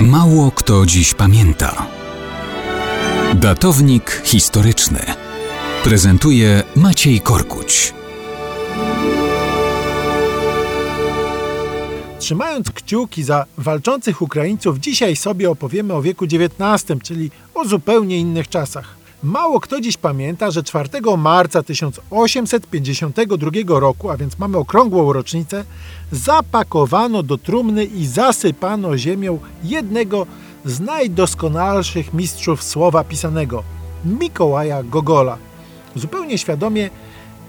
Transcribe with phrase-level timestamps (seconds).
[0.00, 1.86] Mało kto dziś pamięta.
[3.34, 4.98] Datownik historyczny
[5.84, 7.94] prezentuje Maciej Korkuć.
[12.18, 18.48] Trzymając kciuki za walczących Ukraińców, dzisiaj sobie opowiemy o wieku XIX, czyli o zupełnie innych
[18.48, 19.05] czasach.
[19.22, 20.88] Mało kto dziś pamięta, że 4
[21.18, 25.64] marca 1852 roku, a więc mamy okrągłą rocznicę,
[26.12, 30.26] zapakowano do trumny i zasypano ziemią jednego
[30.64, 33.62] z najdoskonalszych mistrzów słowa pisanego
[34.04, 35.38] Mikołaja Gogola.
[35.94, 36.90] Zupełnie świadomie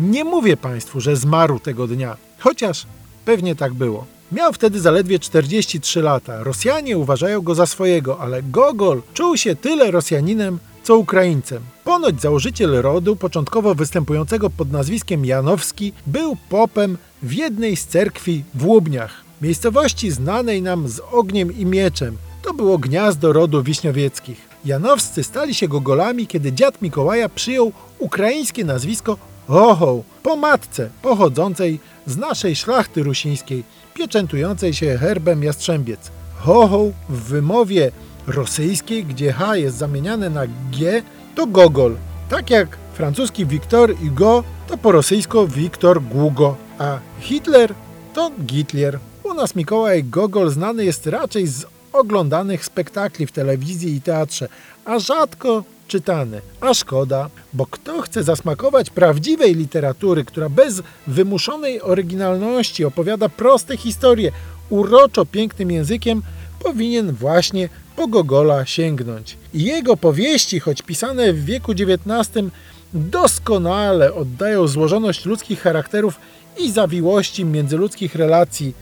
[0.00, 2.86] nie mówię Państwu, że zmarł tego dnia, chociaż
[3.24, 4.04] pewnie tak było.
[4.34, 6.42] Miał wtedy zaledwie 43 lata.
[6.42, 11.62] Rosjanie uważają go za swojego, ale Gogol czuł się tyle Rosjaninem, co Ukraińcem.
[11.84, 18.66] Ponoć założyciel rodu, początkowo występującego pod nazwiskiem Janowski, był popem w jednej z cerkwi w
[18.66, 22.16] Łubniach, miejscowości znanej nam z ogniem i mieczem.
[22.42, 24.53] To było gniazdo rodu Wiśniowieckich.
[24.64, 29.16] Janowscy stali się Gogolami, kiedy dziad Mikołaja przyjął ukraińskie nazwisko
[29.48, 36.10] Hohoł, po matce pochodzącej z naszej szlachty rusińskiej, pieczętującej się herbem Jastrzębiec.
[36.36, 37.90] Hohoł w wymowie
[38.26, 41.02] rosyjskiej, gdzie H jest zamieniane na G,
[41.34, 41.96] to Gogol.
[42.28, 47.74] Tak jak francuski Victor Hugo to po rosyjsku Wiktor Gugo, a Hitler
[48.14, 48.98] to Gitlier.
[49.22, 54.48] U nas Mikołaj Gogol znany jest raczej z oglądanych spektakli w telewizji i teatrze,
[54.84, 56.40] a rzadko czytany.
[56.60, 64.32] A szkoda, bo kto chce zasmakować prawdziwej literatury, która bez wymuszonej oryginalności opowiada proste historie,
[64.70, 66.22] uroczo pięknym językiem,
[66.62, 69.36] powinien właśnie po Gogola sięgnąć.
[69.54, 72.46] Jego powieści, choć pisane w wieku XIX,
[72.94, 76.14] doskonale oddają złożoność ludzkich charakterów
[76.58, 78.74] i zawiłości międzyludzkich relacji,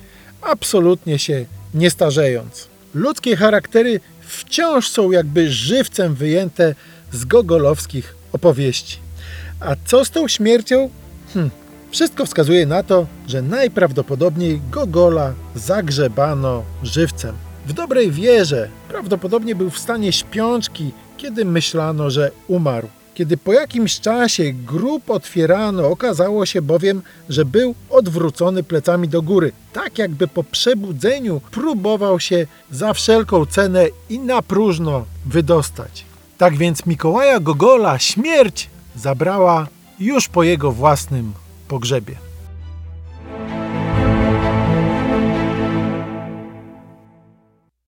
[0.42, 2.71] absolutnie się nie starzejąc.
[2.94, 6.74] Ludzkie charaktery wciąż są jakby żywcem wyjęte
[7.12, 8.98] z gogolowskich opowieści.
[9.60, 10.90] A co z tą śmiercią?
[11.34, 11.50] Hm,
[11.90, 17.36] wszystko wskazuje na to, że najprawdopodobniej Gogola zagrzebano żywcem.
[17.66, 22.88] W dobrej wierze prawdopodobnie był w stanie śpiączki, kiedy myślano, że umarł.
[23.14, 29.52] Kiedy po jakimś czasie grób otwierano, okazało się bowiem, że był odwrócony plecami do góry,
[29.72, 36.04] tak jakby po przebudzeniu próbował się za wszelką cenę i na próżno wydostać.
[36.38, 39.66] Tak więc Mikołaja Gogola śmierć zabrała
[40.00, 41.32] już po jego własnym
[41.68, 42.31] pogrzebie.